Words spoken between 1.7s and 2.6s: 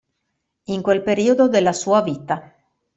sua vita.